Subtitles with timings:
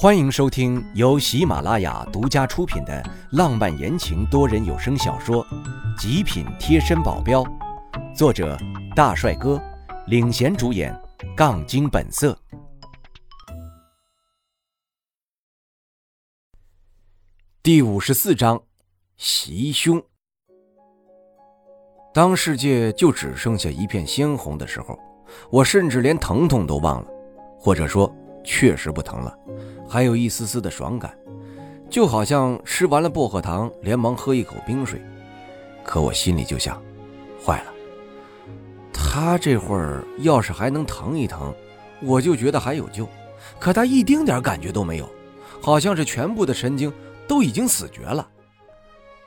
[0.00, 5.44] 欢迎收听由喜马拉雅独家出品的浪漫言情多人有声小说
[6.00, 7.42] 《极品贴身保镖》，
[8.14, 8.56] 作者
[8.94, 9.60] 大帅哥
[10.06, 10.96] 领衔主演，
[11.36, 12.38] 杠精本色。
[17.60, 18.62] 第五十四章，
[19.16, 20.00] 袭胸。
[22.14, 24.96] 当世界就只剩下一片鲜红的时候，
[25.50, 27.08] 我甚至连疼痛都忘了，
[27.58, 28.08] 或者说。
[28.50, 29.38] 确实不疼了，
[29.86, 31.14] 还有一丝丝的爽感，
[31.90, 34.98] 就好像吃完了薄荷糖，连忙喝一口冰水。
[35.84, 36.82] 可我心里就想，
[37.44, 37.72] 坏了，
[38.90, 41.54] 他这会儿要是还能疼一疼，
[42.00, 43.06] 我就觉得还有救。
[43.58, 45.06] 可他一丁点感觉都没有，
[45.60, 46.90] 好像是全部的神经
[47.28, 48.26] 都已经死绝了。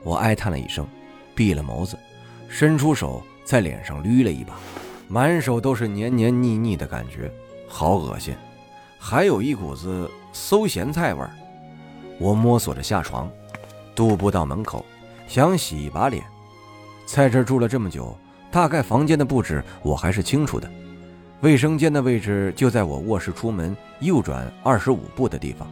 [0.02, 0.84] 我哀叹了一声，
[1.32, 1.96] 闭了眸子，
[2.48, 4.58] 伸出手在脸上捋了一把，
[5.06, 7.32] 满手都是黏黏腻腻的感觉，
[7.68, 8.34] 好恶心。
[9.04, 11.30] 还有一股子馊咸菜味儿，
[12.20, 13.28] 我摸索着下床，
[13.96, 14.86] 踱步到门口，
[15.26, 16.22] 想洗一把脸。
[17.04, 18.16] 在这住了这么久，
[18.52, 20.70] 大概房间的布置我还是清楚的。
[21.40, 25.68] 卫生间的位置就在我卧室出门右转二十五步的地方，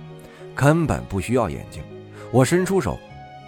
[0.52, 1.84] 根本不需要眼睛。
[2.32, 2.98] 我伸出手，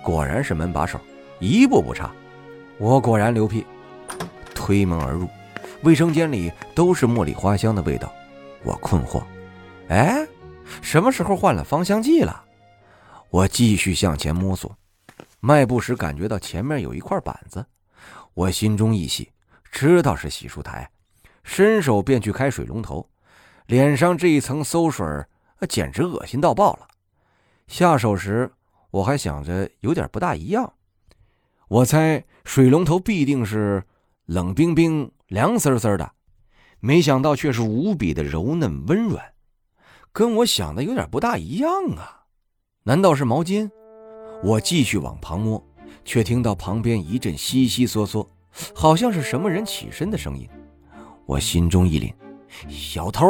[0.00, 0.96] 果然是门把手，
[1.40, 2.08] 一步不差。
[2.78, 3.66] 我果然牛屁，
[4.54, 5.28] 推门而入，
[5.82, 8.10] 卫生间里都是茉莉花香的味道。
[8.62, 9.20] 我困惑。
[9.92, 10.26] 哎，
[10.80, 12.42] 什么时候换了芳香剂了？
[13.28, 14.74] 我继续向前摸索，
[15.40, 17.66] 迈步时感觉到前面有一块板子，
[18.32, 19.30] 我心中一喜，
[19.70, 20.90] 知道是洗漱台，
[21.44, 23.06] 伸手便去开水龙头，
[23.66, 25.06] 脸上这一层馊水
[25.68, 26.88] 简直恶心到爆了。
[27.66, 28.50] 下手时
[28.90, 30.72] 我还想着有点不大一样，
[31.68, 33.84] 我猜水龙头必定是
[34.24, 36.12] 冷冰冰、凉丝丝的，
[36.80, 39.31] 没想到却是无比的柔嫩温软。
[40.12, 42.24] 跟我想的有点不大一样啊！
[42.84, 43.70] 难道是毛巾？
[44.42, 45.64] 我继续往旁摸，
[46.04, 48.26] 却听到旁边一阵悉悉嗦嗦，
[48.74, 50.46] 好像是什么人起身的声音。
[51.24, 52.12] 我心中一凛，
[52.68, 53.26] 小偷！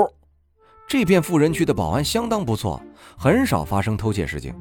[0.89, 2.83] 这片富人区的保安相当不错，
[3.17, 4.53] 很少发生偷窃事情。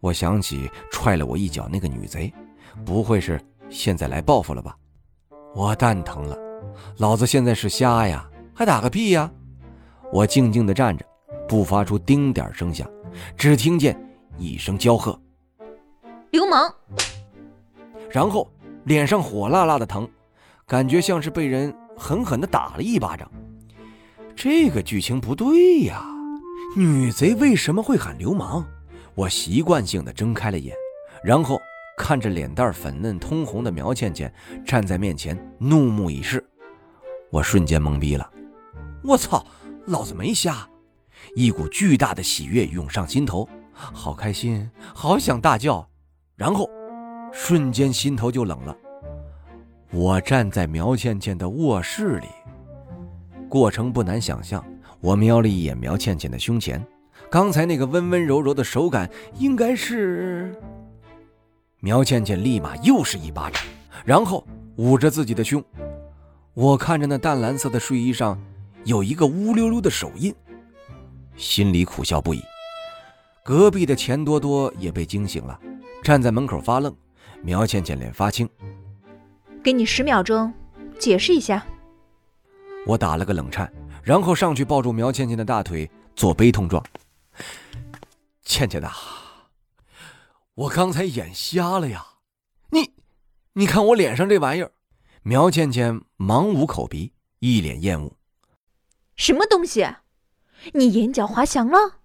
[0.00, 2.30] 我想起踹了我一脚那个女贼，
[2.84, 4.76] 不会是现在来报复了吧？
[5.54, 6.36] 我蛋疼了，
[6.98, 9.32] 老子现在是瞎呀，还打个屁呀！
[10.12, 11.04] 我静静地站着。
[11.48, 12.88] 不发出丁点声响，
[13.36, 13.96] 只听见
[14.38, 15.18] 一声娇喝
[16.32, 16.72] ：“流氓！”
[18.10, 18.50] 然后
[18.84, 20.08] 脸上火辣辣的疼，
[20.66, 23.30] 感觉像是被人狠狠的打了一巴掌。
[24.34, 26.04] 这个剧情不对呀！
[26.76, 28.64] 女贼为什么会喊流氓？
[29.14, 30.74] 我习惯性的睁开了眼，
[31.22, 31.60] 然后
[31.96, 34.32] 看着脸蛋粉嫩通红的苗倩倩
[34.66, 36.44] 站在面前，怒目以视。
[37.30, 38.28] 我瞬间懵逼了。
[39.04, 39.44] 我操！
[39.86, 40.68] 老子没瞎！
[41.34, 45.88] 一股巨大的喜悦涌上心头，好开心，好想大叫，
[46.36, 46.68] 然后
[47.32, 48.76] 瞬间心头就冷了。
[49.90, 52.28] 我站在苗倩倩的卧室里，
[53.48, 54.64] 过程不难想象。
[55.00, 56.84] 我瞄了一眼苗倩倩的胸前，
[57.30, 60.54] 刚才那个温温柔柔的手感，应该是……
[61.80, 63.62] 苗倩倩立马又是一巴掌，
[64.04, 64.46] 然后
[64.76, 65.62] 捂着自己的胸。
[66.54, 68.40] 我看着那淡蓝色的睡衣上
[68.84, 70.34] 有一个乌溜溜的手印。
[71.36, 72.42] 心里苦笑不已，
[73.44, 75.58] 隔壁的钱多多也被惊醒了，
[76.02, 76.94] 站在门口发愣。
[77.42, 78.48] 苗倩倩脸发青，
[79.62, 80.50] 给你十秒钟，
[80.98, 81.66] 解释一下。
[82.86, 83.70] 我打了个冷颤，
[84.02, 86.82] 然后上去抱住苗倩倩的大腿，做悲痛状。
[88.42, 88.90] 倩倩呐，
[90.54, 92.06] 我刚才眼瞎了呀！
[92.70, 92.94] 你，
[93.52, 94.72] 你看我脸上这玩意儿。
[95.22, 98.16] 苗倩倩忙捂口鼻，一脸厌恶。
[99.16, 99.86] 什么东西？
[100.72, 101.98] 你眼角滑翔了，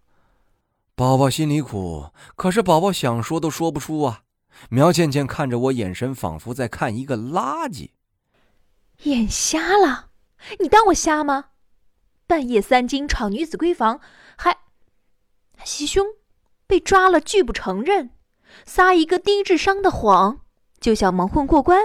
[0.96, 4.24] 宝宝心里苦，可是宝宝想说都说不出啊。
[4.70, 7.92] 苗倩倩看着我，眼神仿佛在看一个垃圾。
[9.04, 10.08] 眼瞎了？
[10.60, 11.46] 你当我瞎吗？
[12.28, 14.02] 半夜三更闯女子闺房，
[14.36, 14.58] 还
[15.64, 16.06] 袭胸，
[16.68, 18.12] 被抓了拒不承认，
[18.66, 20.42] 撒一个低智商的谎，
[20.80, 21.80] 就想蒙混过关？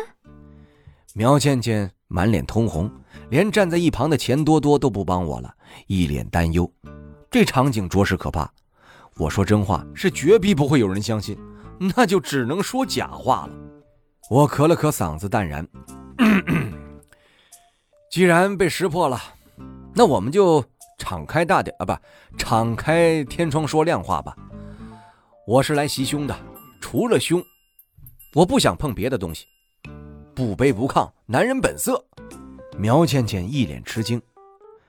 [1.15, 2.89] 苗倩倩满脸通红。
[3.31, 5.53] 连站在一旁的钱多多都不帮我了，
[5.89, 6.71] 一脸担忧。
[7.29, 8.49] 这场景着实可怕。
[9.17, 11.37] 我说真话是绝逼不会有人相信，
[11.97, 13.55] 那就只能说假话了。
[14.31, 15.67] 我咳了咳嗓子，淡然。
[18.13, 19.21] 既然被识破了，
[19.93, 20.65] 那我们就
[20.99, 21.97] 敞开大点啊，不，
[22.39, 24.37] 敞开天窗说亮话吧。
[25.49, 26.37] 我是来袭胸的，
[26.81, 27.43] 除了胸，
[28.35, 29.45] 我不想碰别的东西。
[30.35, 32.05] 不卑不亢，男人本色。
[32.77, 34.21] 苗倩倩一脸吃惊，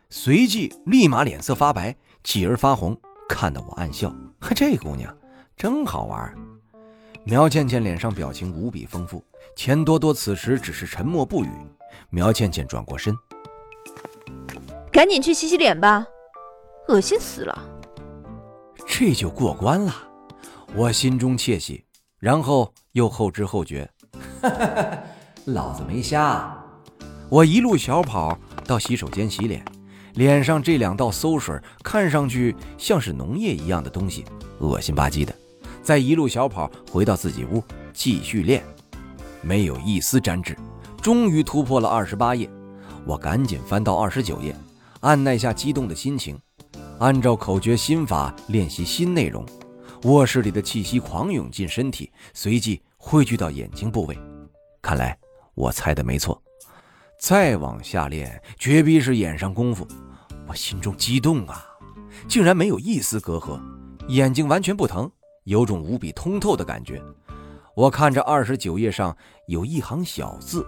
[0.10, 3.00] 随即立马脸色发白，继而发红，
[3.30, 4.14] 看得我暗笑。
[4.56, 5.16] 这姑娘
[5.56, 6.34] 真好玩。
[7.24, 9.24] 苗倩倩脸上表情无比丰富，
[9.56, 11.50] 钱多多此时只是沉默不语。
[12.10, 13.16] 苗倩倩转过身，
[14.92, 16.06] 赶紧去洗洗脸吧，
[16.88, 17.70] 恶心死了。
[18.88, 19.94] 这就过关了，
[20.76, 21.86] 我心中窃喜，
[22.20, 23.90] 然后又后知后觉，
[25.46, 26.52] 老子没瞎。
[27.30, 29.64] 我一路小跑到洗手间洗脸，
[30.16, 34.26] 脸上这两道馊水看上去像是脓液一样的东西，
[34.60, 35.34] 恶心吧唧的。
[35.84, 37.64] 再一路小跑回到自己屋
[37.94, 38.64] 继续练，
[39.44, 40.58] 没有一丝沾滞，
[41.00, 42.50] 终于突破了二十八页。
[43.06, 44.56] 我赶紧翻到二十九页，
[45.02, 46.40] 按耐下激动的心情。
[46.98, 49.46] 按照口诀心法练习新内容，
[50.06, 54.18] 卧室里的气息狂涌进身体，随即汇聚到眼睛部位。
[54.82, 55.16] 看来
[55.56, 56.42] 我猜的没错，
[57.20, 59.88] 再往下练，绝逼是眼上功夫。
[60.48, 61.66] 我心中激动啊，
[62.28, 63.60] 竟然没有一丝隔阂，
[64.10, 65.10] 眼睛完全不疼，
[65.46, 67.02] 有种无比通透的感觉。
[67.76, 69.16] 我看着二十九页上
[69.48, 70.66] 有一行小字：“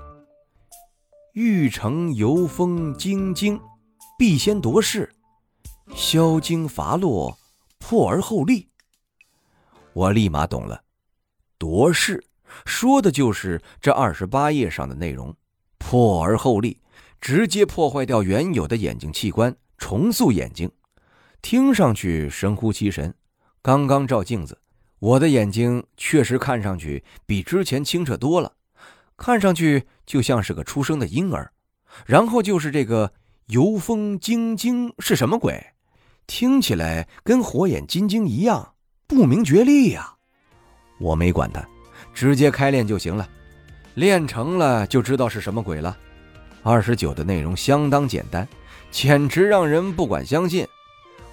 [1.33, 3.59] 欲成游风精精，
[4.17, 5.13] 必先夺势。”
[5.95, 7.37] 消经伐落，
[7.77, 8.67] 破而后立。
[9.93, 10.83] 我立马懂了，
[11.57, 12.23] 夺势
[12.65, 15.35] 说的就是这二十八页上的内容。
[15.77, 16.79] 破而后立，
[17.21, 20.71] 直接破坏掉原有的眼睛器官，重塑眼睛。
[21.41, 23.13] 听上去神乎其神。
[23.61, 24.59] 刚刚照镜子，
[24.99, 28.53] 我的眼睛确实看上去比之前清澈多了，
[29.15, 31.51] 看上去就像是个出生的婴儿。
[32.05, 33.13] 然后就是这个
[33.47, 35.73] 游风晶晶是什么鬼？
[36.25, 38.73] 听起来跟火眼金睛一样
[39.07, 40.15] 不明觉厉呀！
[40.99, 41.65] 我没管他，
[42.17, 43.29] 直接开练就行了。
[43.93, 45.95] 练成了就知道是什么鬼了。
[46.63, 48.47] 二十九的内容相当简单，
[48.89, 50.67] 简直让人不敢相信。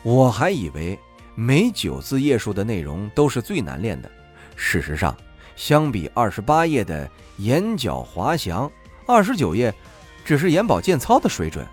[0.02, 0.98] 我还以为
[1.34, 4.10] 每九字页数的内容都是最难练的。
[4.56, 5.16] 事实上，
[5.56, 8.70] 相比二十八页的眼角滑翔，
[9.06, 9.74] 二十九页
[10.22, 11.66] 只是眼保健操的水准。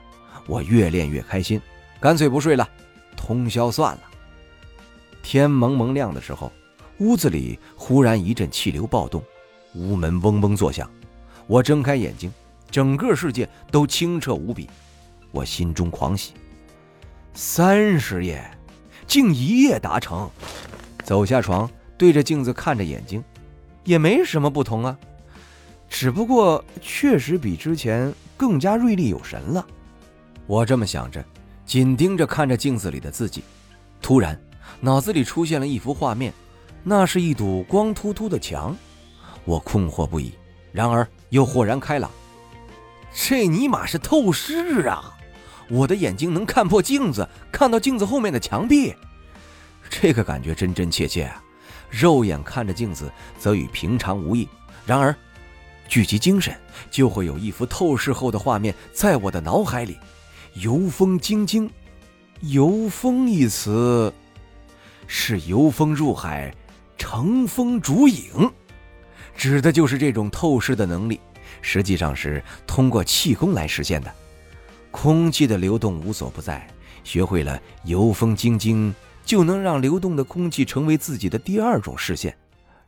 [0.47, 1.61] 我越练越开心，
[1.99, 2.65] 干脆不睡了。
[3.17, 4.01] 通宵算了。
[5.21, 6.49] 天蒙蒙亮的时候，
[7.01, 9.23] 屋子里忽然一阵气流暴动，
[9.73, 10.87] 屋门嗡嗡作响。
[11.47, 12.31] 我睁开眼睛，
[12.69, 14.69] 整个世界都清澈无比，
[15.31, 16.33] 我心中狂喜。
[17.33, 18.47] 三十页，
[19.07, 20.29] 竟一夜达成。
[21.03, 21.67] 走下床，
[21.97, 23.23] 对着镜子看着眼睛，
[23.83, 24.95] 也没什么不同啊，
[25.89, 29.65] 只不过确实比之前更加锐利有神了。
[30.45, 31.25] 我这么想着。
[31.63, 33.43] 紧盯着看着镜子里的自己，
[34.01, 34.37] 突然
[34.81, 36.33] 脑子里出现了一幅画面，
[36.83, 38.75] 那是一堵光秃秃的墙，
[39.45, 40.33] 我困惑不已，
[40.71, 42.09] 然而又豁然开朗，
[43.13, 45.15] 这尼玛是透视啊！
[45.69, 48.95] 我的眼睛能看破镜子，看到镜子后面的墙壁，
[49.89, 51.43] 这个感觉真真切切啊！
[51.89, 54.47] 肉眼看着镜子则与平常无异，
[54.85, 55.15] 然而
[55.87, 56.57] 聚集精神，
[56.89, 59.97] 就会有一幅透视后的画面在我的脑海里。
[60.55, 61.69] 游风晶晶，
[62.41, 64.13] 游风一词
[65.05, 66.53] 是游风入海，
[67.01, 68.53] 乘风逐影，
[69.35, 71.19] 指的就是这种透视的能力。
[71.59, 74.15] 实际上是通过气功来实现的。
[74.91, 76.65] 空气的流动无所不在，
[77.03, 78.93] 学会了游风晶晶，
[79.25, 82.37] 就能让流动的空气成为自己的第二种视线。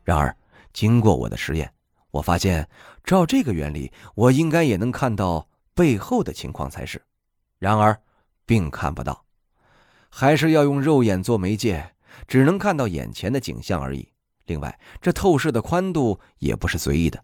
[0.04, 0.34] 然而，
[0.74, 1.74] 经过我的实验，
[2.12, 2.70] 我发现
[3.04, 7.02] 照这个原理，我应该也能看到背后的情况才是。
[7.58, 8.00] 然而，
[8.46, 9.26] 并看不到，
[10.08, 11.93] 还是要用肉眼做媒介，
[12.28, 14.08] 只能看到眼前的景象而已。
[14.46, 17.24] 另外，这透视的宽度也不是随意的，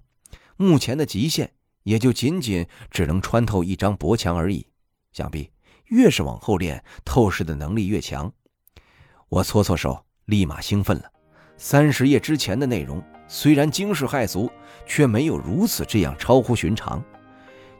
[0.57, 1.51] 目前的极限
[1.83, 4.67] 也就仅仅只能穿透一张薄墙而已。
[5.11, 5.51] 想必
[5.85, 8.31] 越是往后练，透视的能力越强。
[9.27, 11.11] 我搓搓手，立马兴奋了。
[11.57, 14.49] 三十页之前的内容虽然惊世骇俗，
[14.85, 17.03] 却没有如此这样超乎寻常。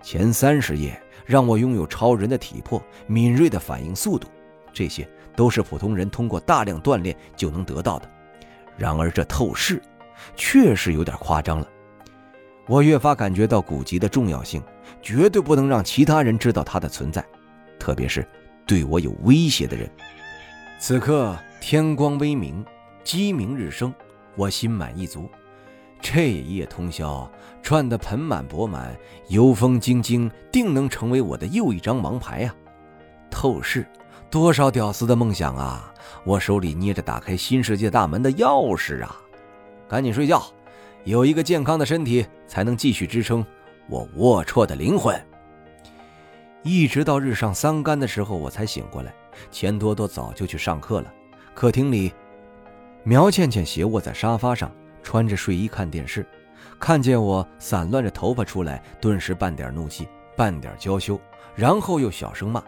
[0.01, 1.01] 前三十页。
[1.25, 4.27] 让我拥有超人的体魄、敏锐的反应速度，
[4.73, 5.07] 这些
[5.39, 8.11] 都是普通人通过大量锻炼就能得到的。
[8.75, 9.81] 然而这透视，
[10.35, 11.67] 确实有点夸张了。
[12.67, 14.61] 我越发感觉到古籍的重要性，
[15.01, 17.25] 绝对不能让其他人知道它的存在，
[17.79, 18.27] 特别是
[18.67, 19.89] 对我有威胁的人。
[20.77, 22.65] 此刻天光微明，
[23.05, 23.93] 鸡鸣日升，
[24.35, 25.29] 我心满意足。
[26.01, 27.31] 这一夜通宵，
[27.61, 28.93] 赚得盆满钵满，
[29.29, 32.53] 游风晶晶，定能成为我的又一张王牌啊！
[33.31, 33.87] 透视，
[34.29, 35.91] 多少屌丝的梦想啊！
[36.23, 39.17] 我手里捏着打开新世界大门的钥匙啊！
[39.87, 40.43] 赶紧睡觉，
[41.03, 43.43] 有一个健康的身体，才能继续支撑
[43.87, 45.19] 我龌龊的灵魂。
[46.61, 49.11] 一直到日上三竿的时候，我才醒过来。
[49.49, 51.11] 钱多多早就去上课了，
[51.55, 52.13] 客厅里，
[53.03, 54.69] 苗倩倩斜卧在沙发上，
[55.01, 56.23] 穿着睡衣看电视，
[56.77, 61.19] 看见我散乱着头发出来，顿时半点怒气，半点娇羞，
[61.55, 62.61] 然后又小声骂：“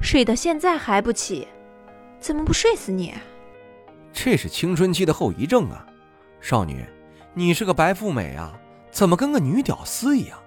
[0.00, 1.46] 睡到现在还不起，
[2.20, 3.14] 怎么不睡死你？”
[4.12, 5.86] 这是青春期的后遗症啊，
[6.40, 6.84] 少女，
[7.32, 8.52] 你是个白富美啊，
[8.90, 10.38] 怎么跟个女屌丝一样？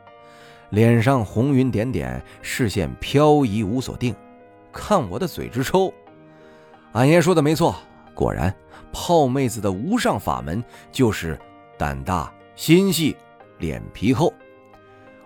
[0.69, 4.15] 脸上红云点点，视线飘移无所定，
[4.71, 5.93] 看我的嘴直抽。
[6.93, 7.75] 俺爷说的没错，
[8.13, 8.53] 果然，
[8.91, 11.39] 泡妹子的无上法门就是
[11.77, 13.15] 胆大心细，
[13.59, 14.33] 脸皮厚。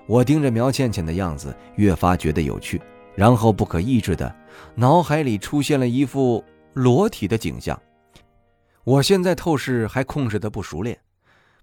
[0.08, 2.82] 我盯着苗倩倩的样子，越发觉得有趣，
[3.16, 4.36] 然后不可抑制的
[4.76, 7.80] 脑海里出现了一副裸体的景象。
[8.84, 11.00] 我现在透视还控制的不熟练，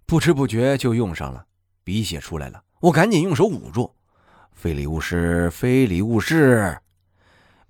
[0.06, 1.44] 不知不觉就用上了，
[1.82, 2.62] 鼻血出来了。
[2.80, 3.92] 我赶紧用手捂住，
[4.52, 6.78] 非礼勿视，非礼勿视。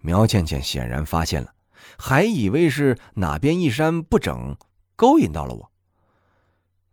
[0.00, 1.54] 苗倩倩显然发现了，
[1.98, 4.56] 还以为是哪边一山不整，
[4.96, 5.70] 勾引到了我。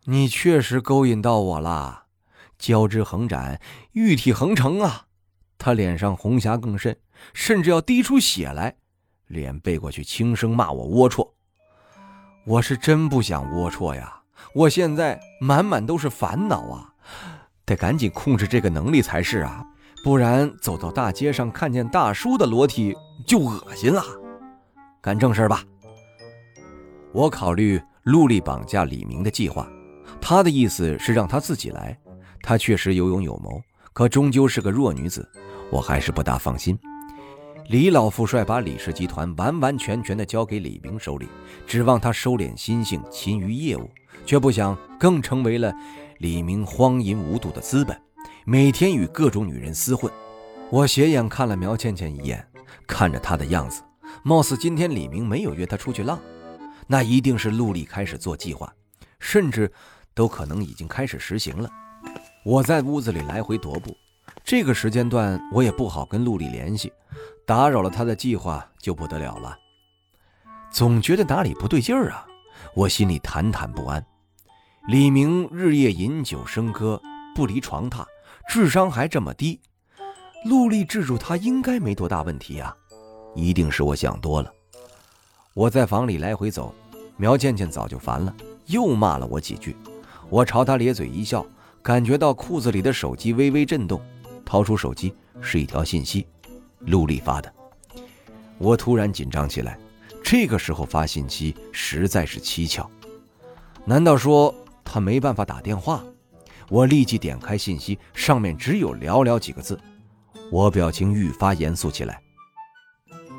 [0.06, 2.06] 你确实勾引到我了，
[2.58, 3.60] 交织横展，
[3.92, 5.08] 玉体横成啊！
[5.66, 6.96] 她脸上红霞更甚，
[7.34, 8.76] 甚至要滴出血来，
[9.26, 11.28] 脸背过去轻声骂我龌龊。
[12.46, 14.22] 我是真不想龌龊呀，
[14.54, 16.94] 我现在满满都是烦恼啊！
[17.66, 19.66] 得赶紧控制这个能力才是啊，
[20.04, 22.96] 不然走到大街上看见大叔的裸体
[23.26, 24.04] 就恶心了。
[25.02, 25.64] 干正事吧。
[27.12, 29.68] 我考虑陆丽绑架李明的计划，
[30.22, 31.98] 他的意思是让他自己来。
[32.44, 33.60] 他确实有勇有谋，
[33.94, 35.28] 可终究是个弱女子，
[35.72, 36.78] 我还是不大放心。
[37.70, 41.28] 李老副帅把李氏集团完完全全的交给李明手里，
[41.66, 43.90] 指望他收敛心性，勤于业务，
[44.26, 45.74] 却不想更成为了。
[46.20, 48.00] 李明荒淫无度的资本，
[48.46, 50.12] 每天与各种女人厮混。
[50.70, 52.48] 我斜眼看了苗倩倩一眼，
[52.88, 53.82] 看着她的样子，
[54.24, 56.20] 貌似今天李明没有约她出去浪，
[56.88, 58.72] 那一定是陆丽开始做计划，
[59.20, 59.72] 甚至
[60.14, 61.70] 都可能已经开始实行了。
[62.46, 63.92] 我在屋子里来回踱步，
[64.46, 66.94] 这个时间段我也不好跟陆丽联系，
[67.48, 69.58] 打扰了她的计划就不得了了。
[70.72, 72.28] 总觉得哪里不对劲儿啊，
[72.76, 74.06] 我心里忐忐不安。
[74.88, 77.02] 李明日夜饮酒笙歌，
[77.34, 78.06] 不离床榻，
[78.48, 79.60] 智商还这么低，
[80.48, 82.76] 陆丽制住他应该没多大问题呀，
[83.34, 84.54] 一定是我想多了。
[85.56, 86.72] 我在房里来回走，
[87.18, 88.32] 苗倩倩早就烦了，
[88.68, 89.76] 又骂了我几句。
[90.30, 91.44] 我朝她咧嘴一笑，
[91.82, 94.00] 感觉到裤子里的手机微微震动，
[94.46, 96.28] 掏出手机，是一条信息，
[96.80, 97.52] 陆丽发的。
[98.58, 99.78] 我突然紧张起来，
[100.24, 102.90] 这个时候发信息实在是蹊跷，
[103.84, 104.54] 难道说？
[104.88, 106.04] 他没办法打电话，
[106.70, 109.78] 我立即点开信息，上面只有寥寥几个字。
[110.52, 112.22] 我表情愈发严肃起来。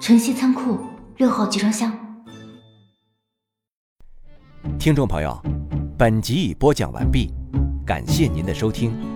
[0.00, 0.84] 晨曦仓库
[1.18, 1.96] 六号集装箱。
[4.76, 5.40] 听众朋友，
[5.96, 7.32] 本集已播讲完毕，
[7.86, 9.15] 感谢您的收听。